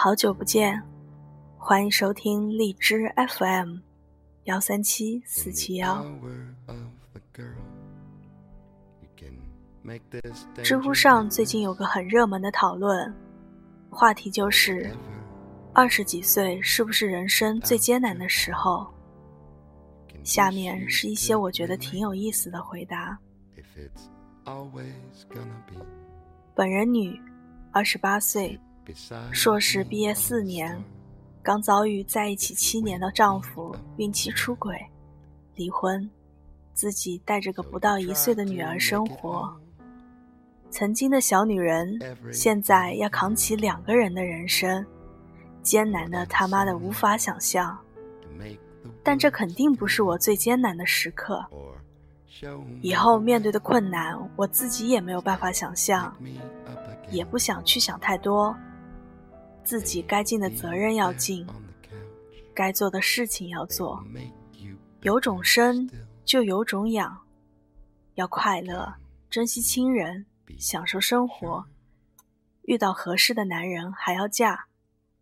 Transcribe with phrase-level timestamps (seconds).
[0.00, 0.80] 好久不见，
[1.56, 3.78] 欢迎收听荔枝 FM
[4.44, 6.06] 幺三七四七幺。
[10.62, 13.12] 知乎上最近有个很热门的讨论，
[13.90, 14.88] 话题就是
[15.72, 18.86] 二十几岁是不是人生最艰难的时候？
[20.22, 23.18] 下面是一些我觉得挺有意思的回答。
[26.54, 27.20] 本人女，
[27.72, 28.56] 二十八岁，
[29.32, 30.82] 硕士毕业四年，
[31.42, 34.76] 刚遭遇在一起七年的丈夫孕期出轨，
[35.54, 36.08] 离婚，
[36.74, 39.54] 自己带着个不到一岁的女儿生活。
[40.70, 41.98] 曾经的小女人，
[42.32, 44.84] 现在要扛起两个人的人生，
[45.62, 47.78] 艰难的他妈的无法想象。
[49.02, 51.44] 但这肯定不是我最艰难的时刻。
[52.82, 56.14] 以后面对的困难，我自己也没有办法想象，
[57.10, 58.54] 也不想去想太多。
[59.64, 61.46] 自己该尽的责任要尽，
[62.54, 64.02] 该做的事情要做。
[65.02, 65.88] 有种生
[66.24, 67.18] 就有种养，
[68.14, 68.94] 要快乐，
[69.30, 70.26] 珍惜亲人。
[70.56, 71.62] 享受生活，
[72.62, 74.58] 遇到合适的男人还要嫁，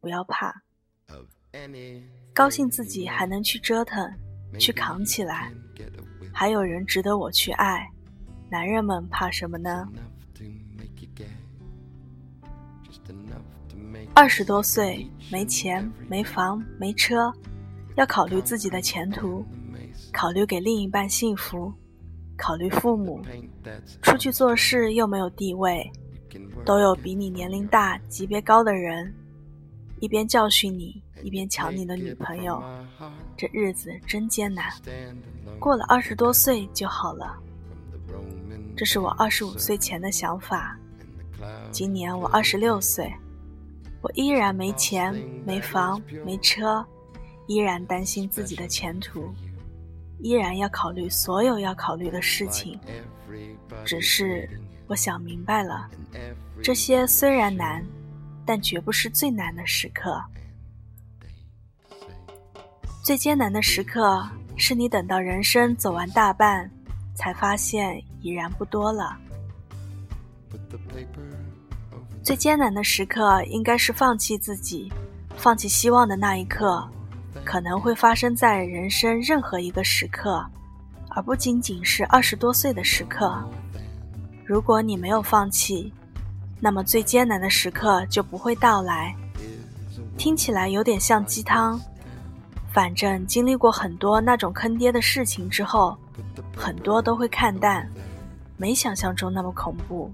[0.00, 0.62] 不要怕，
[2.32, 4.12] 高兴自己还能去折腾，
[4.58, 5.52] 去扛起来，
[6.32, 7.86] 还有人值得我去爱，
[8.50, 9.86] 男人们怕什么呢？
[14.14, 17.32] 二十多岁，没钱、没房、没车，
[17.96, 19.44] 要考虑自己的前途，
[20.12, 21.72] 考虑给另一半幸福。
[22.36, 23.20] 考虑父母，
[24.00, 25.90] 出去做事又没有地位，
[26.64, 29.14] 都有比你年龄大、级别高的人，
[30.00, 32.62] 一边教训你，一边抢你的女朋友，
[33.36, 34.72] 这日子真艰难。
[35.58, 37.36] 过了二十多岁就好了，
[38.74, 40.78] 这是我二十五岁前的想法。
[41.70, 43.12] 今年我二十六岁，
[44.02, 45.14] 我依然没钱、
[45.44, 46.84] 没房、没车，
[47.46, 49.32] 依然担心自己的前途。
[50.22, 52.78] 依然要考虑所有要考虑的事情，
[53.86, 54.46] 只是
[54.86, 55.88] 我想明白了，
[56.62, 57.82] 这些虽然难，
[58.44, 60.22] 但绝不是最难的时刻。
[63.02, 64.22] 最艰难的时刻，
[64.56, 66.70] 是你等到人生走完大半，
[67.14, 69.16] 才发现已然不多了。
[72.22, 74.92] 最艰难的时刻，应该是放弃自己、
[75.36, 76.86] 放弃希望的那一刻。
[77.44, 80.44] 可能会发生在人生任何一个时刻，
[81.10, 83.32] 而不仅仅是二十多岁的时刻。
[84.44, 85.92] 如果你没有放弃，
[86.58, 89.14] 那么最艰难的时刻就不会到来。
[90.18, 91.80] 听起来有点像鸡汤，
[92.72, 95.96] 反正经历过很多那种坑爹的事情之后，
[96.54, 97.88] 很多都会看淡，
[98.56, 100.12] 没想象中那么恐怖。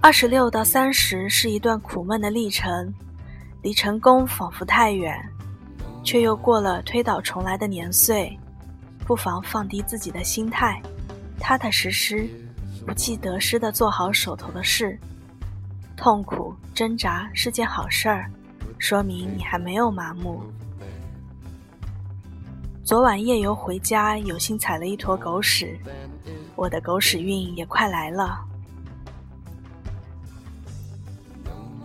[0.00, 2.94] 二十六到三十是一段苦闷的历程。
[3.60, 5.12] 离成功仿佛太远，
[6.04, 8.38] 却又过了推倒重来的年岁，
[9.04, 10.80] 不妨放低自己的心态，
[11.40, 12.28] 踏踏实实、
[12.86, 14.96] 不计得失的做好手头的事。
[15.96, 18.30] 痛苦挣扎是件好事儿，
[18.78, 20.40] 说明你还没有麻木。
[22.84, 25.76] 昨晚夜游回家，有幸踩了一坨狗屎，
[26.54, 28.38] 我的狗屎运也快来了。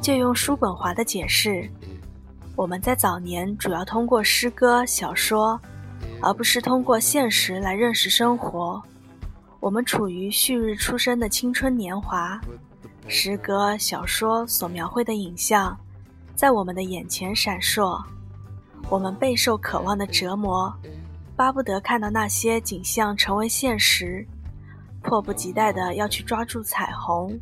[0.03, 1.65] 借用叔本华的解释，
[2.57, 5.57] 我们在早年主要通过诗歌、小说，
[6.21, 8.83] 而不是通过现实来认识生活。
[9.61, 12.37] 我们处于旭日初升的青春年华，
[13.07, 15.79] 诗歌、小说所描绘的影像，
[16.35, 17.97] 在我们的眼前闪烁。
[18.89, 20.75] 我们备受渴望的折磨，
[21.33, 24.27] 巴不得看到那些景象成为现实，
[25.01, 27.39] 迫不及待的要去抓住彩虹。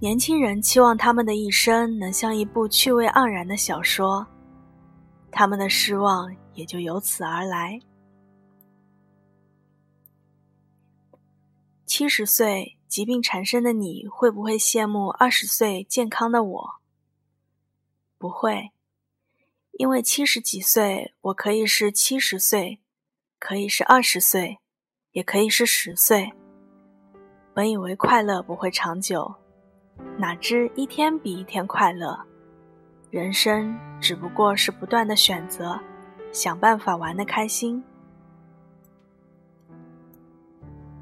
[0.00, 4.24] 年轻人期望他们的一生能像一部趣味盎然的小说，
[5.32, 7.80] 他们的失望也就由此而来。
[11.84, 16.70] 七十岁疾病缠身的你会不会羡慕二十岁健康的我？
[18.18, 18.70] 不会，
[19.72, 22.78] 因为七十几岁我可以是七十岁，
[23.40, 24.58] 可以是二十岁，
[25.10, 26.32] 也可以是十岁。
[27.52, 29.34] 本以为快乐不会长久。
[30.18, 32.18] 哪知一天比一天快乐，
[33.10, 35.78] 人生只不过是不断的选择，
[36.32, 37.82] 想办法玩的开心。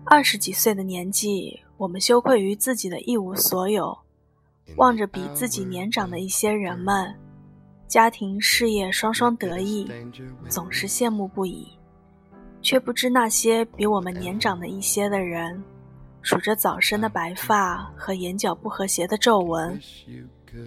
[0.05, 3.99] 二十几岁的年纪，我们羞愧于自己的一无所有，
[4.77, 7.13] 望着比自己年长的一些人们，
[7.89, 9.91] 家庭事业双双得意，
[10.49, 11.69] 总是羡慕不已，
[12.63, 15.63] 却不知那些比我们年长的一些的人。
[16.27, 19.81] 数着早生的白发和眼角不和谐的皱纹，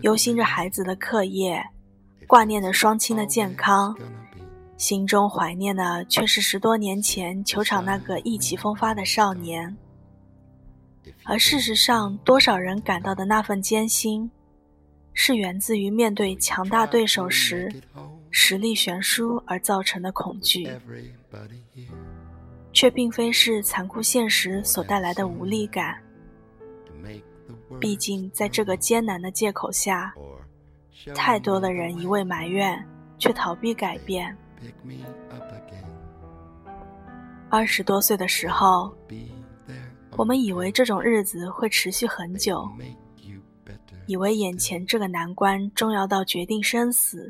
[0.04, 1.62] 忧心着孩子的课业，
[2.28, 3.94] 挂念着双亲的健康，
[4.78, 9.76] 心中怀念的却是十多年前球场那个意气风发的少年。
[11.26, 14.32] 而事实上，多少人感到的那份艰辛，
[15.12, 17.70] 是源自于面对强大对手时
[18.32, 20.70] 实力悬殊而造成的恐惧，
[22.72, 25.96] 却并非是残酷现实所带来的无力感。
[27.80, 30.14] 毕竟，在这个艰难的借口下，
[31.16, 32.84] 太多的人一味埋怨，
[33.18, 34.36] 却逃避改变。
[37.50, 38.94] 二十多岁的时候，
[40.18, 42.70] 我们以为这种日子会持续很久，
[44.08, 47.28] 以为眼前这个难关重要到决定生死。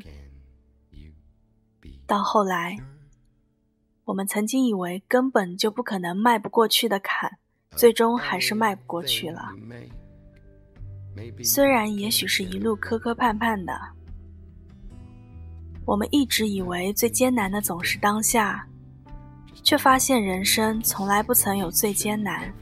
[2.06, 2.76] 到后来，
[4.10, 7.38] 我们曾经以为根本就不可能迈不过去的坎，
[7.76, 9.52] 最终还是迈不过去了。
[11.44, 13.72] 虽然也许是一路磕磕绊绊的，
[15.84, 18.66] 我们一直以为最艰难的总是当下，
[19.62, 22.52] 却发现人生从来不曾有最艰难，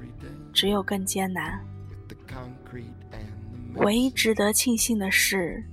[0.53, 1.59] 只有更艰难。
[3.77, 5.65] 唯一值得庆幸的是，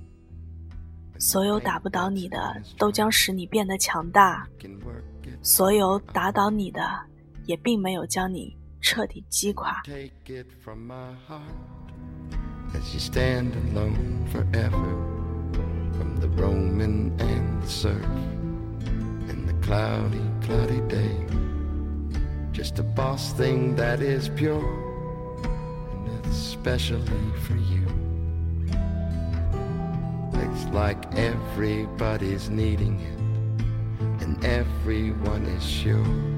[1.18, 4.42] 所有打不倒你的，都将使你变得强大；
[5.41, 6.81] 所有打倒你的，
[7.45, 9.81] 也并没有将你彻底击垮。
[12.73, 14.95] as you stand alone forever
[15.93, 18.05] from the Roman and the surf
[19.29, 21.27] in the cloudy, cloudy day.
[22.53, 24.63] Just a boss thing that is pure
[25.43, 27.85] and especially for you.
[30.33, 33.19] It's like everybody's needing it
[34.26, 36.35] and everyone is sure.